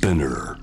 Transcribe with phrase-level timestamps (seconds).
[0.00, 0.56] Spinner.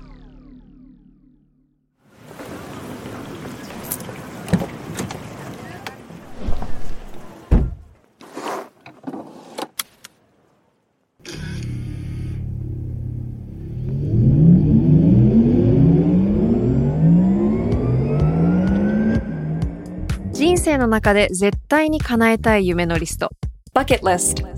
[20.32, 23.30] 人生の中で絶対に叶えたい夢のリスト
[23.72, 24.57] Bucket List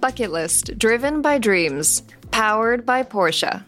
[0.00, 3.62] バケットリスト Driven by Dreams Powered by Porsche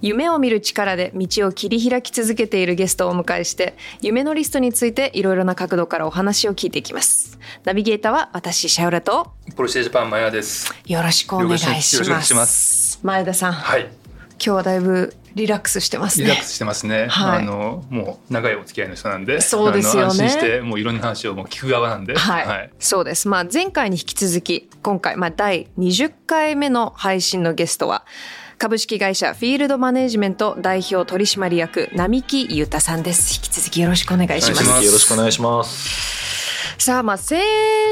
[0.00, 10.70] 夢を見る力で道を切り開き続けているゲストをお迎えして夢のリストについていろいろな角度からお話を聞いていきますナビゲーターは私シャウラとポルシェジャパン前田です。
[10.84, 13.86] よろしくお願いします前田さん、はい。
[14.32, 17.08] 今日はだいぶリラックスしてますねリラックスしてますね。
[17.08, 23.28] はいあのもう長いお付き合いの人なんで、そうですよね安心してもういろんな話をもう聞く側なんで、はい、そうです。
[23.28, 28.06] まあ前回に引き続き今回まあ第20回目の配信のゲストは
[28.56, 33.34] 株式会社フィールドマネジメント代表取締役並木裕太さんです。
[33.34, 34.64] 引き続きよろしくお願いします。
[34.64, 36.82] お願いしますよろしくお願いします。
[36.82, 37.38] さあまあ先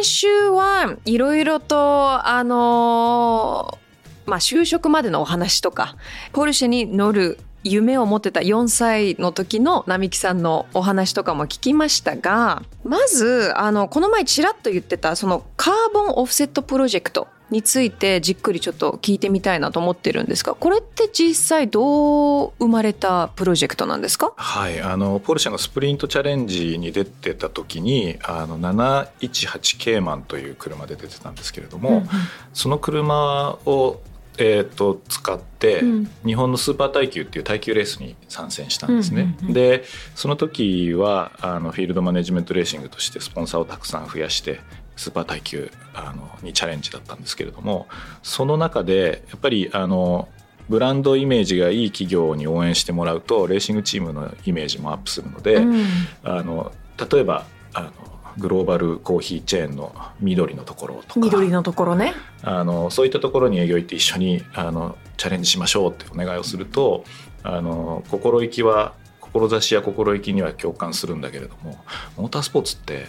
[0.03, 3.84] 週はいろいろとあのー
[4.27, 5.97] まあ就職までのお話とか
[6.33, 24.33] ポルシェに乗る夢を持ってた4歳の時の並木さんのお話とかも聞きましたがまずあのこの前ちらっと言ってたそのカーボンオフセットプロジェクトについてじっくりちょっと聞いてみたいなと思ってるんですがこれって実際どう生まれたプロジェクトなんですか？
[24.37, 32.09] はい、あのポルシェのスプリントチャレンジに出てた時にあの718ケーマンという車で出てたんですけれども、うんうん。
[32.53, 34.01] その車を
[34.39, 36.11] えー、と使って、うん。
[36.25, 39.23] 日本のスーパー耐久っていう耐久レースに参戦したんですね。
[39.23, 39.85] うんうんうんで
[40.15, 44.61] その時はあのフィールドマネジメントレーシングとしてスポンサーをたくさん増やして
[44.97, 47.87] スーパー耐久あのにチャレンジだったんですけれども
[48.23, 50.29] その中でやっぱりあの
[50.69, 55.85] ブランドイメージがいい企業に応援してもらうとレーシングチームのイメージもアップするので、うん。
[56.23, 56.73] あの
[57.11, 57.93] 例えばあの
[58.39, 62.15] グローバルコーヒーチェーンの緑のところとか緑のところね。
[62.43, 67.05] あのそういったところに営業行って一緒にあのチャレンジしましょうってお願いをすると
[67.43, 71.79] あの心意気は志や心意気には共感するんだけれども
[72.17, 73.07] モータースポーツって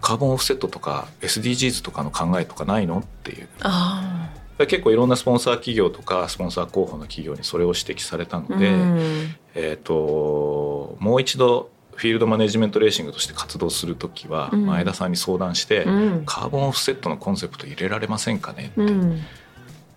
[0.00, 8.56] カーボンオフセットとか SDGs とかの考えとかないのっていうあ結構いろんなスポンサー企業とかスポンサー候補の企業にそれを指摘されたのあ。
[8.56, 8.98] で、うん
[9.54, 14.66] えー、ともう一度フィールドマネジメントレーシングとして活動する時はうん。
[14.66, 16.22] 前田さんに相談して、うん。
[16.26, 19.20] カーボンオフセットのコンセプト入れられませんかねって、うん。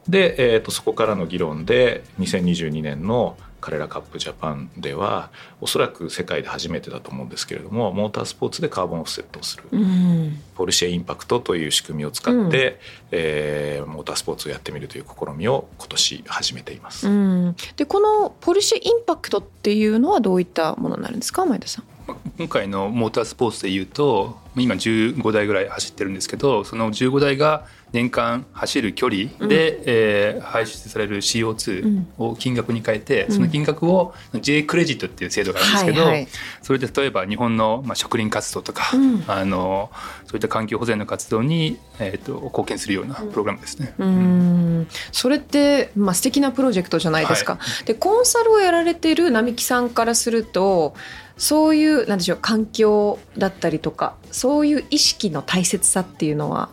[0.08, 5.30] で、えー、とそこからの議論で2022年の彼らカップジャパンでは
[5.62, 12.80] おそらく世界で初めてだと思うんですけれどもモータースポーツでカーボンオフセットをする、うんポルシェインパクトという仕組みを使って、
[13.12, 17.08] えーモータースポーツをやってみるという試みを今年始めています。
[17.08, 21.97] うん、でこのポルシェインパクトっていうのはどういったものになるんですか前田さん。
[22.38, 33.32] 今回のモータースポーツでいうと今15台ぐらい走ってるんですけどその15台が年間走る距離で、えー排出される CO2 を金額に変えて、うん。
[33.34, 36.28] その金額を J クレジットっていう制度があるんですけど、はいはい。
[36.62, 39.24] それで例えば日本の、まあ、植林活動とか、うん。
[39.28, 39.90] あの
[40.26, 43.94] そういった環境保全の活動に、えー、と貢献するようなプログラムですね。
[43.98, 44.88] うん。
[45.12, 47.56] それって、まあ、素敵なプロジェクトじゃないですか。
[47.56, 50.96] はでコンサルをやられている並木さんからすると
[51.38, 56.70] そういうなんでしょう環境だったりとかそういう意識の大切さっていうのは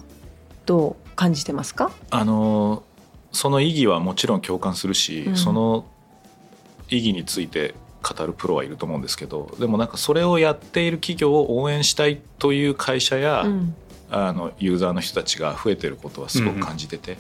[0.67, 1.93] どう感じてますか？
[2.11, 2.83] あの
[3.33, 5.37] その意義はもちろん共感するし、うん。
[5.37, 5.85] その
[6.89, 13.75] 意義について語るプロはいると思うんですけどでもなんかそれをやっている企業を応援したいという会社や、うん。
[14.11, 17.17] あのユーザーの人たちが増えてることはすごく感じてて、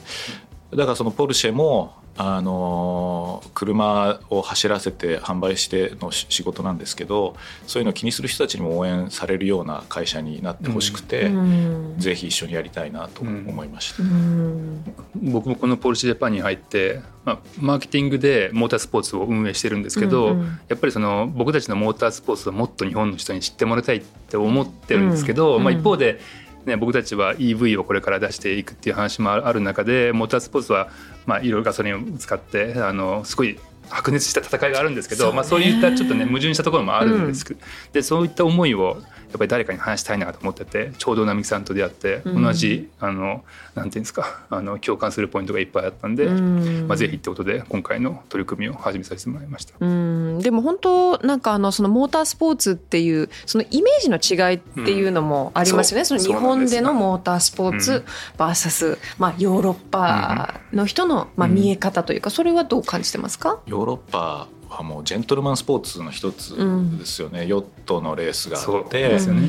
[0.71, 11.95] だからそのポルシェもあの車を走らせて販売しての仕仕事なんですけどそういうのを気にする人たちにも応援されるような会社になってほしくて、うん。
[11.99, 14.03] ぜひ一緒にやりたいなと思いました。
[14.03, 14.85] うん。
[15.23, 20.47] 僕もこのポルシェジャパンに入って、まあ、マーケティングでモータースポーツを運営してるんですけど、うんうん。
[20.69, 25.65] やっぱりその僕たちのモータースポーツをもっと日本の人に知ってもらいたいって思ってるんですけど、うん。
[25.65, 26.21] まあ、一方で
[26.67, 30.89] ね、僕たちは EV をこれから出していくっていう話もある中でモータースポーツは、
[31.27, 33.59] まあ、いろいろガソリンを使ってあのすごい
[33.91, 37.59] 白熱した戦いがあるんですけどそう,、まあ、そういったちょっとね矛盾したところもあるんです、うん、
[37.93, 43.45] でそういった思いをやっぱり誰かに話したいなと思っててちょうど並木さんと出会って、同じあの
[43.75, 49.75] なんていうんですかあの共感するポイントがいっぱいあったんで、まあ、ぜひってことで今回の取り組みを始めさせてもらいました。
[49.79, 50.39] うん。
[50.39, 58.05] でも本当なんかあのそのモータースポーツっていうそのイメージの違いっていうのもありますよね、うん、その日本でのモータースポーツ
[58.39, 63.61] VS、まあ、ヨーロッパの人の、まあ、見え方というかそれはどう感じてますか？
[63.67, 66.57] ヨーロッパはもうジェントルマンスポーツの一つ
[66.99, 69.49] ですよね、うん、ヨットのレースがあって、ね、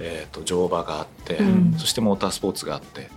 [0.00, 3.08] えーと、乗馬があって、うん、そしてモータースポーツがあって。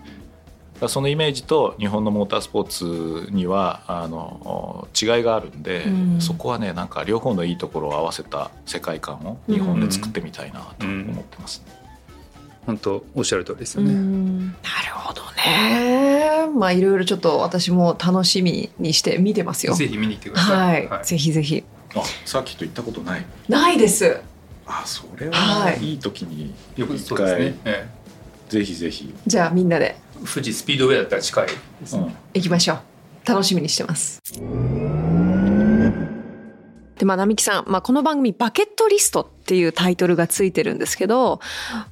[0.88, 11.74] そのイメージと日本のモータースポーツにはあの違いがあるんで、うん、そこはねなんか両方のいいところを合わせた世界観を日本で作ってみたいなと思ってます、ね、
[12.68, 13.94] 本当おっしゃる通りですよね。
[13.94, 16.48] なるほどね。
[16.54, 19.74] まあいろいろちょっと私も楽しみにして見てますよ。
[19.74, 20.58] ぜひ見に行ってください。
[20.58, 21.64] はい、はい、ぜひぜひ。
[21.96, 23.26] あ、さっきと行ったことない。
[23.48, 24.20] ないです。
[24.66, 27.88] あ、それはいい時に一回、はいねえ
[28.50, 29.16] え、ぜひぜひ。
[29.26, 29.96] じゃあみんなで。
[30.26, 31.54] 富士スピードウェイだったら近いで
[31.86, 32.02] すね。
[32.02, 32.80] うん、行きましょう。
[33.26, 34.20] 楽しみにしてます。
[36.98, 41.40] で、まあ、並木さん、まあ、この番組、バケットリストっていうタイトルがついてるんですけど、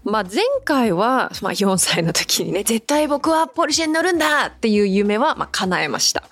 [0.04, 6.24] まあ、前回は、まあ、4歳の時にね、絶対僕はポルシェに乗るんだっていう夢は、まあ、叶えました。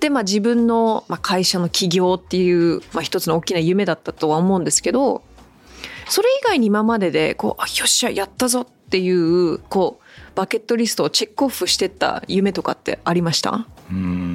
[0.00, 5.22] で、まあ、自分の、まあ、会社の起業っていう、まあ、一つの大きな夢だったとは思うんですけど、
[6.08, 10.04] それ以外に今までで、こう、あ、よっしゃ、やったぞっていう、こう、
[10.34, 13.66] バケットリストをチェックオフしてった夢とかってありました？
[13.90, 14.27] うん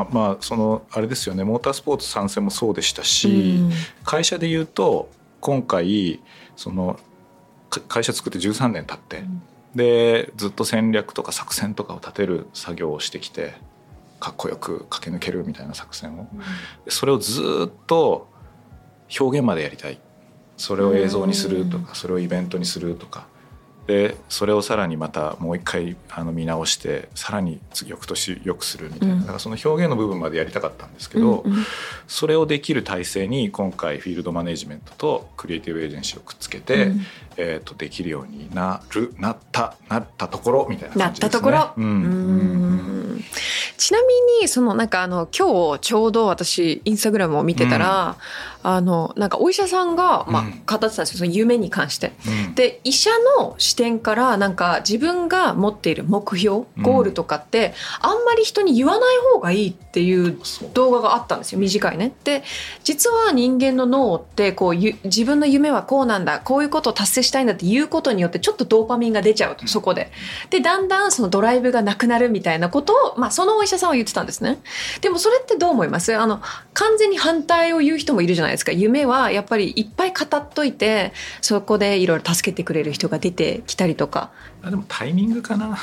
[0.00, 1.44] あまあそのあれですよね。
[1.44, 3.60] モータースポーツ参戦もそうでしたし、
[4.04, 5.08] 会社で言うと
[5.40, 6.20] 今回
[6.56, 6.98] その
[7.88, 9.42] 会社作って13年経って、うん、
[9.74, 13.54] でずっと戦略とか作戦とかを立てる作業をしてきて
[14.20, 16.40] かっこよく駆け抜けるみたいな作戦を、うん、
[16.88, 18.28] それをずっと
[19.18, 19.98] 表現までやりたい。
[20.58, 23.26] それを映像にするとか、それをイベントにするとか
[23.86, 31.64] でそれをさらにまたもう一回あの見直してさらに翌年よくするみたいな、だからその表現の部分までやりたかったんですけど、うんうん、
[32.06, 37.00] それをできる体制に今回フィールドマネジメントとクリエイティブエージェンシーをくっつけて、うん、
[37.36, 41.28] えー、とできるようになるなったなったところみたいな感じですね。
[41.28, 41.84] なったところ、うん。
[41.84, 42.06] う
[43.18, 43.24] ん。
[43.76, 48.16] ちなみにそのなんかあの今日ちょうど私インスタグラムを見てたら、
[48.62, 52.12] あのなんかお医者さんが、まあ、語ってたんですよその夢に関して。
[52.54, 60.38] で医者の視点からなんか自分が持っている目標ゴールとかって、あんまり人に言わない方がいいっていう
[60.74, 62.12] 動画があったんですよ短いね。
[62.24, 62.44] で
[62.84, 70.10] 実は人間の脳ってこう自分の夢はこうなんだこういうことを達成したいんだっていうことによってちょっとドーパミンが出ちゃうとそこで。
[70.50, 74.60] でだんだんそのドライブがなくなるみたいなことを、まあ、そのお医者さんは言ってたんですね。
[75.00, 76.16] でもそれってどう思います？
[76.16, 76.40] あの
[76.74, 78.72] 完全に反対を言う人もいるじゃないですか。
[78.72, 84.30] 夢はやっぱりいっぱい語っといてそこでいろいろ助けてくれる人が出てきたりとか。
[84.62, 85.76] あでもタイミングかな。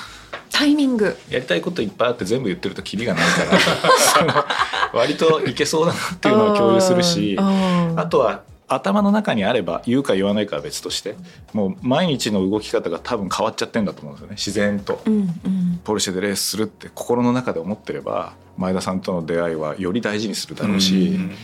[0.60, 1.18] タイミング。
[1.30, 4.46] やりたいこといっぱいあって全部言ってるとキリがないから。
[4.92, 11.16] 割といけそうだなっていうのを共有するしあとは頭の中にあれば言うか言わないかは別として
[11.54, 14.36] もう毎日の動き方が多分変わっちゃってんだと思うんですよね。
[14.36, 15.18] 自然と、うんう
[15.48, 21.36] ん、ポルシェでレースするって心の中で思ってれば前田さんとの出会いはより大事にするだろうし、うんうん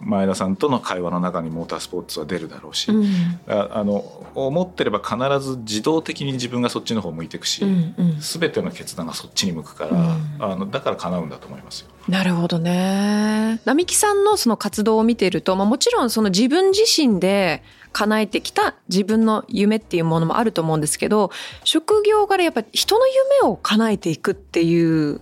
[0.00, 3.06] 前田さんとの会話の中にモータースポーツは出るだろうし、うん、
[3.46, 3.98] あの
[4.34, 11.90] 思ってれば必ず自動的に自分がそっちの方向いていくし、うんうん、全ての決断がそっちに向くから、うん、あのだから叶うんだと思いますよ。
[12.08, 13.60] なるほどね。
[13.66, 21.30] 並木さんのその活動を見ていると、まあ、もちろんその自分自身で叶えてきた自分の夢っていうものもあると思うんですけど
[21.64, 23.06] 職業からやっぱり人の
[23.42, 25.20] 夢を叶えていくっていう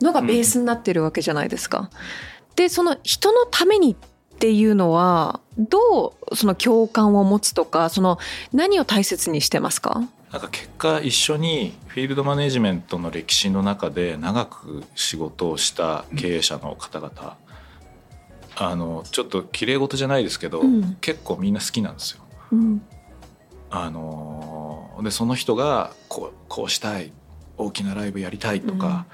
[0.00, 1.78] のがベースになってるわけじゃないですか。
[1.78, 8.18] うんでその人のためにっていうのはどうその共感を持つとかその
[8.52, 10.02] 何を大切にしてますか？
[10.32, 17.36] なんか結果一緒にフィールドマネジメントの歴史の中で長く仕事をした経営者の方々、
[18.60, 22.22] うん、あのちょっと綺麗事じゃないですけど、うん、結構みんな好きなんですよ。
[22.52, 22.82] うん、
[23.70, 27.12] あのでその人がこうこうしたい
[27.58, 29.06] 大きなライブやりたいとか、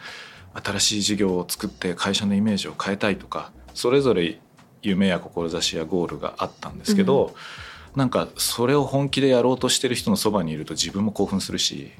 [0.64, 4.38] 新しい事業を作って会社のイメージを変えたいとかそれぞれ
[4.82, 7.34] 夢や志やゴールがあったんですけど、
[7.94, 11.90] うん、なんかそれを本気でやろうとしてる人のそばにいると自分も興奮するし。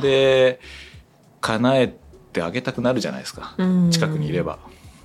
[0.00, 0.60] で
[1.40, 1.94] 叶え
[2.32, 3.56] てあげたくなるじゃないですか、
[3.90, 4.58] 近くにいれば。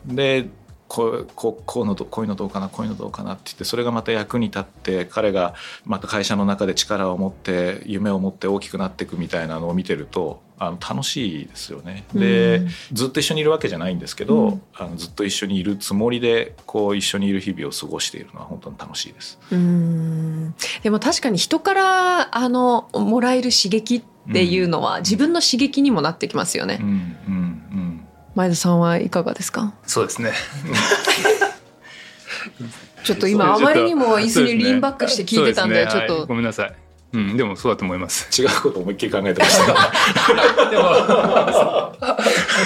[0.06, 0.48] で
[0.88, 5.54] こうこうのこういうのどうかなこういうのどうかなって言ってそれがまた役に立って彼が
[5.86, 12.06] また会社の中で力を持って夢を持って大きくなっていくみたいなのを見てるとあの楽しいですよね。
[12.16, 19.38] で、ずっと一緒にいるわけじゃないんですけど、うん、あのずっと一緒にいるつもりでこう一緒にいる日々を過ごしているのは本当に楽しいです。
[19.52, 26.80] うんでも確かに人からあのもらえる刺激っていうのは、自分の刺激にもなってきますよね。
[26.82, 27.37] うんうんうん
[28.38, 29.74] 前田さんはいかがですか？
[29.88, 30.32] そうですね。
[33.04, 36.74] ちょっと今あまりにも椅子にリンバックして聞いてたんで、ね、ちょっと、はい、ごめんなさい。
[37.14, 38.30] うん、でもそうだと思います。
[38.40, 39.66] 違うこと思いっきり考えてました。
[40.70, 40.84] でも、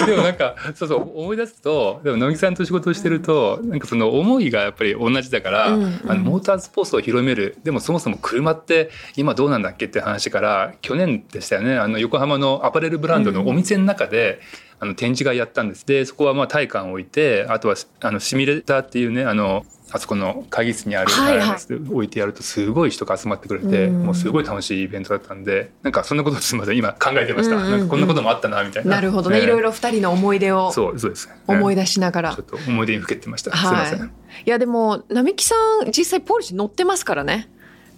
[0.04, 15.86] でもなんか、そうそう、思い出すと、でも乃木さんと仕事をしてると、なんかその思いがやっぱり同じだから、うんうん、あのモータースポーツを広める、でもそもそも車って今どうなんだっけって話から、去年でしたよね、あの横浜のアパレルブランドのお店の中で、うんあの展示会やったんです。
[15.86, 26.76] でそこはまあ体感を置いてあとはあのシミュレーターっていうねあのあそこの会議室にあるはいはい、置いてやるとすごい人が集まってくれて、うん、もうすごい楽しいイベントだったんでなんかそんなことすみません。
[26.76, 27.62] 今考えてました、うん。
[27.62, 28.96] うんうん、なんかこんなこともあったなみたいな。
[28.96, 34.12] なるほどね、ねいろいろ二人の思い出をそうそうです、思い出しながら、ちょっと思い出にふけてました、はい、すみません。
[34.46, 34.50] い。
[34.50, 37.48] やでも並木さん実際ポルシェ乗ってますからね。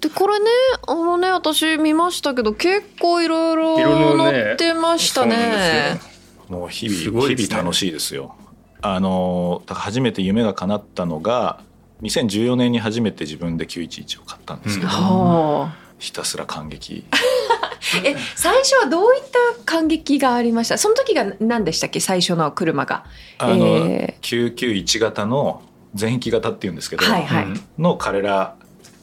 [0.01, 0.47] でこれね
[0.87, 6.14] あのね私見ましたけど結構いろいろ乗ってましたね
[6.49, 8.35] もう日々、ね、日々楽しいですよ。
[8.83, 11.61] あの初めて夢が叶ったのが
[12.03, 17.05] 2014年に初めて自分で911を買ったんですけど、うん、ひたすら感激。
[18.05, 19.23] え最初はどういっ
[19.57, 20.79] た感激がありました？
[20.79, 22.01] その時が何でしたっけ？
[22.01, 23.05] 最初の車が。
[23.39, 25.63] あの、えー、991型の
[25.95, 27.47] 全域型っていうんですけど、はいはい、
[27.79, 28.57] の彼ら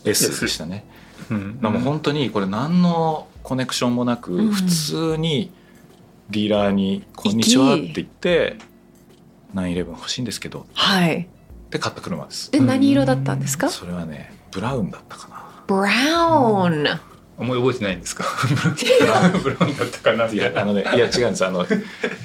[0.03, 0.83] S でしたね、
[1.29, 5.51] うん、も本当にこれ何のコネクションもなく、普通に
[6.31, 8.57] ディーラーに「こんにちは」って言って
[9.53, 11.27] 「911欲しいんですけど」はい。
[11.69, 12.51] で買った車です。
[12.51, 13.69] で何色だったんですか？
[13.69, 15.41] それはねブラウンだったかな。
[15.67, 16.99] ブラウン、
[17.37, 18.25] 思い覚えてないんですか？
[19.43, 21.65] ブラウンだったかないやあのねいや違うんですあの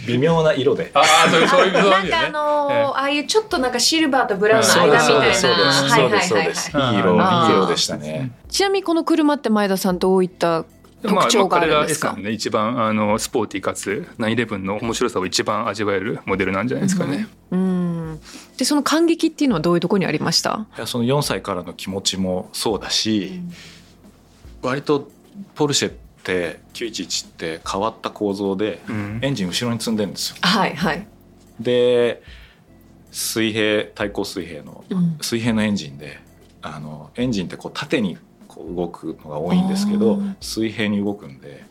[0.07, 0.91] 微妙な色で。
[0.95, 5.01] ああそうそういう色なんかあのああいうちょっとなんかシルバーとブラウンの間みたいな。
[5.05, 5.55] そうですそう
[6.11, 6.29] です。
[6.29, 8.33] そうですいい色いい色でしたね。
[8.49, 10.65] ちなみにこの車って前田さんどういった
[11.07, 17.29] 特徴があるんですか、まあ、彼ら S さんね一番あのスポーティーかつ911の面白さを一番味わえるモデルなんじゃないですかね。
[17.51, 17.63] うん、う
[18.15, 18.21] ん
[18.57, 20.67] でその感激っていうのはどういうところにありました？
[20.77, 23.43] いやその4歳からの気持ちもそうだし、
[24.63, 25.09] うん、割と
[25.55, 30.37] ポルシェって911って変わった構造で、うん、エンジン後ろに積んでるんですよ。
[30.41, 31.07] はいはい、
[31.61, 32.23] で
[33.13, 34.85] 水平対向水平の、
[35.23, 36.19] 水平のエンジンで
[36.61, 38.19] あのエンジンってこう縦に
[38.57, 41.63] こう動くのが多いんですけど水平に動くんで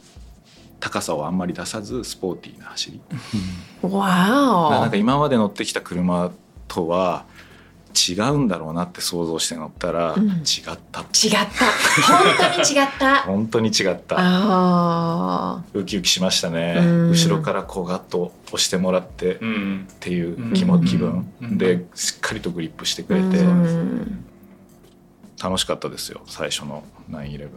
[0.79, 3.01] 高さをあんまり出さずスポーティーな走り。
[3.81, 6.31] わなんか今まで乗ってきた車
[6.67, 7.25] とは
[7.95, 11.65] 違うんだろうなって想像して乗ったら、違った違った。
[12.05, 13.15] 本当に違った。
[13.21, 15.63] 本当に違った。
[15.73, 16.75] ウキウキしましたね。
[17.09, 19.39] 後ろからこうガッと押してもらってっ
[20.01, 21.25] ていう気も気分。
[21.41, 23.37] でしっかりとグリップしてくれて
[25.45, 27.49] 楽しかったですよ最初の911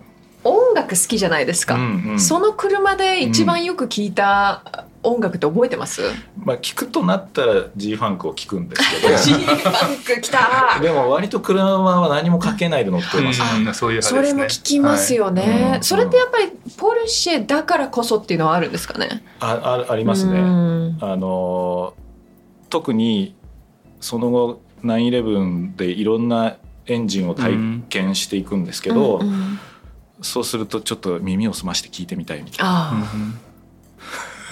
[0.45, 6.11] 音楽好きじゃないですか、うんうん、その車で一番よく聞いた音楽って覚えてます、うん、
[6.45, 9.16] まあ聞くとなったら G ファンクを聞くんですけど。
[9.16, 10.78] G ファンクきた。
[10.83, 19.25] でも割と車は何もかけないで乗ってます、うん、そういう、ね、それも聞きますよね、はい、それってやっぱりポルシェだからこそっていうのはあるんですかね？
[19.40, 20.38] ああありますね、
[21.00, 21.95] あの
[22.71, 23.35] 特に
[24.00, 26.57] その後911でいろんな
[26.88, 27.52] エンジンを体
[27.88, 29.61] 験していくんですけど、うんうん、
[30.23, 33.04] そうするとちょっと耳を澄まして聞いてみたいみたいな。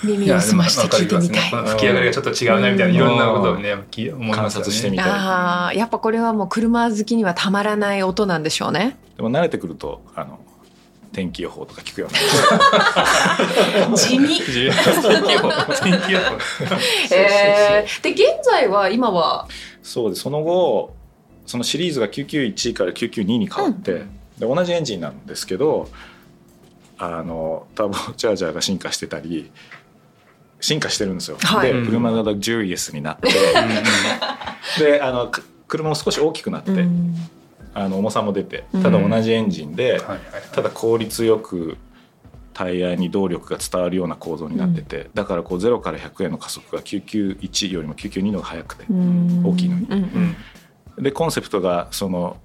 [0.05, 1.51] 耳を澄まして聞いてみたい。
[1.51, 5.11] いね、吹き上がりがちょっと違うなみたいな、いろんなことをね、思います、ね、観察してみたい。
[5.11, 8.97] ああ、やっぱこれはもう車好きにはたまらない音なんでしょうね。
[9.17, 10.39] でも慣れてくると、あの。
[11.13, 14.39] 天気予報とか聞くような地味。
[14.39, 16.37] 天気予報天気予報。
[17.11, 19.49] えー、で現在は今は？
[19.83, 20.95] そうでその後
[21.47, 25.89] そのシリーズが991から992に変わって、うん、で同じエンジンなんですけど
[26.99, 29.51] あのターボチャージャーが進化してたり
[30.61, 31.37] 進化してるんですよ。
[31.41, 33.29] はい、で車がジュリエスになって
[34.79, 35.31] であの
[35.69, 37.15] 車も少し大きくなって、うん、
[37.75, 40.01] あの重さも出てただ同じエンジンで、うん、
[40.53, 41.77] ただ効率よく
[42.55, 49.87] タイヤに動力が伝わるような構造になってて、うん、だからこう0から100への加速が991よりも992の方が速くて大きいのに。
[50.99, 52.39] でコンセプトがその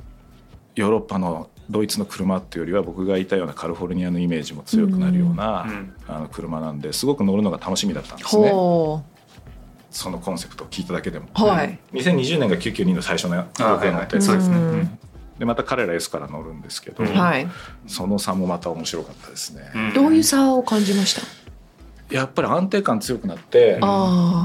[0.76, 8.50] ヨーロッパのドイツの車っていうよりは僕がいたようなカリフォルニアのイメージも強くなるような、うん、あの車なんですごく乗るのが楽しみだったんですね。
[9.92, 14.98] そのコンセプトを聞いただけでも、はい、2020年が992の最初の僕が乗ったやつですね、
[15.38, 17.46] でまた彼ら S から乗るんですけど、はい、
[17.88, 21.41] その差もまた面白かったですね、どういう差を感じました？
[22.12, 23.80] やっぱり安定感強くなって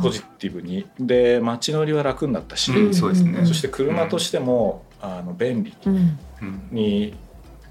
[0.02, 0.86] ポジティブに。
[0.98, 5.74] で街乗りは楽になったし、うん、そうですね、そして車としても、あの便利
[6.70, 7.14] に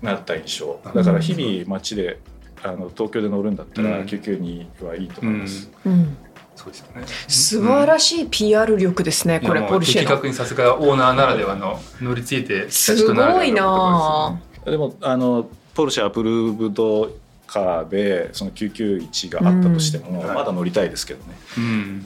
[0.01, 0.79] なった印象。
[0.83, 2.19] だから日々街で
[2.63, 5.69] あの東京で乗るんだったら992はいいと思います。
[5.85, 6.17] うん。
[6.55, 7.05] そうですよね。
[7.27, 14.39] 素晴らしい PR 力ですね、これポルシェ的確にさすがオーナーならではの乗り継いですごいな。
[14.63, 17.11] でもあのポルシェアプルーブド
[17.47, 21.35] カーでその991があったとしても、まだ乗りたいですけどね。
[21.57, 22.05] うん。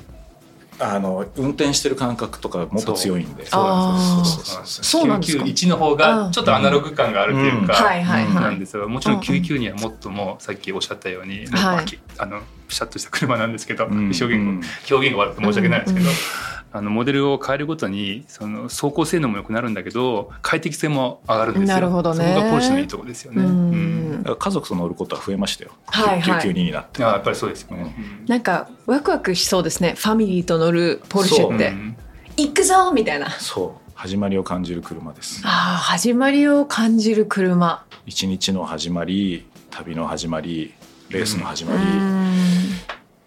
[0.82, 3.46] あの運転してる感覚とかもっと強いんで。
[3.46, 3.60] そ
[5.04, 7.74] うなんです991の方がちょっとアナログ感があるっていうか
[8.40, 11.86] なんですがもちろん99にはもっともさっきおっしゃったように、はい、
[12.18, 16.10] あのピシャッとした車なんですけど、表現表現が悪くて申し訳ないですけど。
[16.72, 21.76] あのモデルを変えるごとにその走行性能も良くなるんだけど快適性も上がるんですよ。
[21.76, 22.34] なるほどね。
[22.36, 23.42] そこがポルシェのいいところですよね。
[24.26, 25.72] うん家族と乗ることは増えましたよ。
[25.86, 26.44] はいはい。
[26.44, 27.04] 992になって。
[27.04, 28.26] あやっぱりそうですよね、うん。
[28.26, 29.96] なんかワクワクしそうですね。
[29.98, 31.74] ファミリーと乗るポルシェって。
[32.38, 33.30] 行くぞみたいな。
[33.32, 35.42] そう始まりを感じる車です。
[35.44, 37.84] ああ始まりを感じる車。
[38.06, 40.74] 一日の始まり、旅の始まり、
[41.10, 41.80] レースの始まり。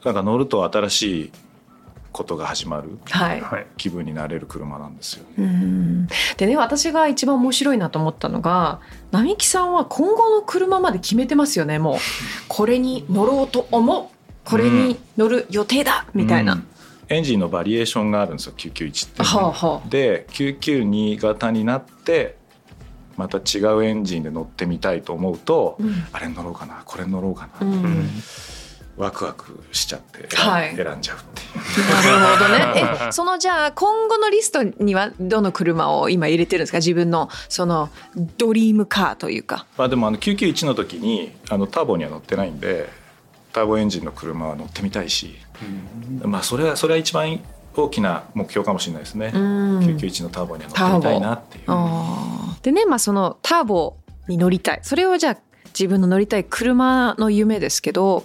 [0.03, 1.33] なんか乗ると新しい
[2.13, 6.09] ことが始まる、はい、気分になれる車なんですよね。
[6.37, 11.97] でね私が一番面白いなと思ったのが並木さんは今後の車まで決めてますよねもう。
[12.49, 14.07] これに乗ろうと思う。
[14.45, 16.63] これに乗る予定だ、みたいな。
[17.09, 22.37] エンジンのバリエーションがあるんですよ991って、はあはあ、で992型になって
[23.17, 28.09] また違うエンジンで乗ってみたいと思うと、うん、あれ乗ろうかなこれ乗ろうかな、うん
[28.97, 31.91] ワクワクしちゃって選んじゃうっていう。
[31.91, 33.09] なるほどね。
[33.13, 36.79] そのじゃあ今後のリストにはどの車を今入れてるんですか？
[36.79, 37.89] 自分のその
[38.37, 39.67] ドリームカーというか。
[39.79, 42.91] まあでもあの991の時にあのターボには乗ってないんで
[43.53, 45.37] ターボエンジンの車は乗ってみたいし、
[46.23, 47.41] うん、まあそれはそれは一番
[47.75, 49.29] 大きな目標かもしれないですね。
[49.35, 51.65] 991のターボには乗ってみたいなっていう。
[52.63, 53.97] でねまあそのターボ
[54.29, 55.37] に乗りたいそれをじゃあ
[55.69, 58.25] 自分の乗りたい車の夢ですけど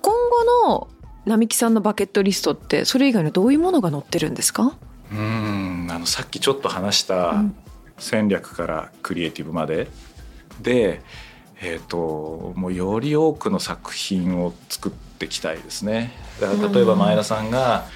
[0.00, 0.88] 今後の
[1.26, 4.76] 並木さんのバケットリストってそれ以外のどういうものが載ってるんですか？
[5.10, 7.42] うんあのさっきちょっと話した
[7.98, 9.88] 戦略からクリエイティブまで、
[10.56, 11.02] うん、で、
[11.60, 16.12] えーと、もうより多くの作品を作っていきたいですね。
[16.40, 17.86] だから例えば前田さんが、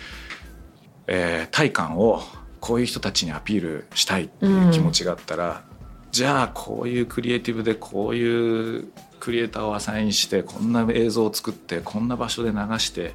[1.06, 2.22] うん、えー、体感を
[2.60, 13.12] こういう人たちにアピールしたいっていう気持ちがあったら、うん、じゃあこういうクリエイティブでこういうクリエイターをアサインしてこんな映像を作ってこんな場所で流してっ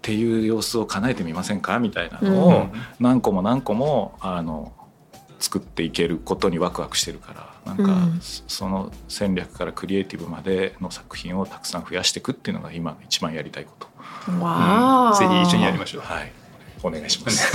[0.00, 1.78] ていう様子を叶えてみませんか？
[1.80, 2.66] みたいなのを
[2.98, 4.72] 何個も何個もあの
[5.38, 7.34] 作っていけることにワクワクしてるか
[7.66, 8.08] らなんか
[8.46, 13.86] その戦略からクリエイティブまでの作品をたくさん増やしていくっていうのが今一番やりたいこと。
[14.42, 16.00] わうん、ぜひ一緒にやりましょう。
[16.04, 16.32] はい、
[16.82, 17.54] お願いします。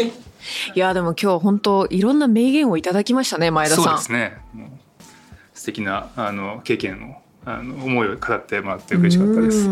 [0.74, 3.84] いやでも今日本当いろんな名言をいただきましたね前田さん。
[3.84, 4.38] そうですね。
[5.56, 9.68] 素敵なあの経験をあの思いを語ってもらって嬉しかったです。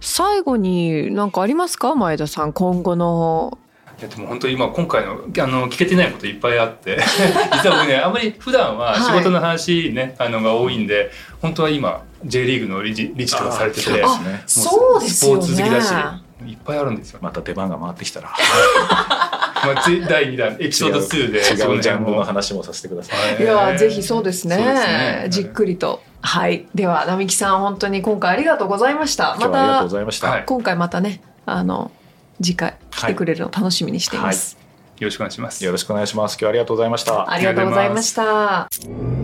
[0.00, 1.94] 最後に何かありますか？
[1.94, 3.58] 前田さん今後の。
[3.98, 6.98] いやでも本当に今今回のあの聞けてないこといっぱいあって。
[7.62, 14.02] 実は僕ねあんまり普段は仕事の話ね、はい、あのが多いんで本当は今 J リーグの理事理事とかされてて、ね、
[14.46, 15.42] そうですよね。
[15.42, 15.94] スポーツ好きだし
[16.46, 17.20] いっぱいあるんですよ。
[17.22, 18.30] また出番が回ってきたら
[19.66, 19.74] まあ、
[20.08, 23.42] 第2弾エピソード2で違うジャンルの話もさせてください。
[23.42, 26.02] いやぜひそうですね、ね、じっくりと。
[26.20, 29.36] はいでは並木さん本当に今回ありがとうございました。
[29.38, 30.42] またありがとうございました。
[30.44, 31.90] 今回またねあの
[32.42, 35.64] 次回来てくれるの楽しみにしています、はいはい、よろしくお願いします。
[35.64, 36.34] よろしくお願いします。
[36.34, 37.30] 今日はありがとうございました。
[37.30, 39.23] ありがとうございました。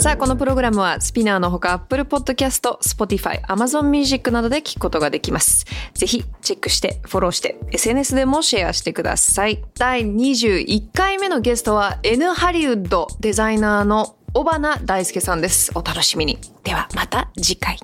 [0.00, 5.66] さあこのプログラムはスピナーのほか Apple Podcast、Spotify、Amazon Music などで聞くことができます。
[5.92, 9.62] ぜひチェックしてフォローして SNS でもシェアしてください。
[9.78, 15.70] 第21回目のゲストは N ハリウッドデザイナーの小花大輔さんです。
[15.74, 16.38] お楽しみに。
[16.64, 17.76] ではまた次回。